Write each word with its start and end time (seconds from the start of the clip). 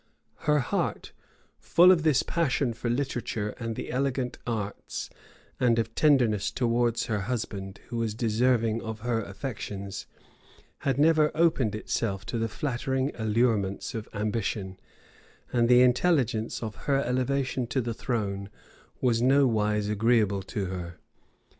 []Her 0.49 0.57
heart, 0.57 1.11
full 1.59 1.91
of 1.91 2.01
this 2.01 2.23
passion 2.23 2.73
for 2.73 2.89
literature 2.89 3.49
and 3.59 3.75
the 3.75 3.91
elegant 3.91 4.39
arts, 4.47 5.11
and 5.59 5.77
of 5.77 5.93
tenderness 5.93 6.49
towards 6.49 7.05
her 7.05 7.19
husband, 7.19 7.79
who 7.89 7.97
was 7.97 8.15
deserving 8.15 8.81
of 8.81 9.01
her 9.01 9.21
affections, 9.21 10.07
had 10.79 10.97
never 10.97 11.29
opened 11.37 11.75
itself 11.75 12.25
to 12.33 12.39
the 12.39 12.49
flattering 12.49 13.11
allurements 13.13 13.93
of 13.93 14.09
ambition; 14.11 14.79
and 15.53 15.69
the 15.69 15.83
intelligence 15.83 16.63
of 16.63 16.75
her 16.87 16.97
elevation 17.03 17.67
to 17.67 17.79
the 17.79 17.93
throne 17.93 18.49
was 19.01 19.21
nowise 19.21 19.87
agreeable 19.87 20.41
to 20.41 20.65
her. 20.65 20.97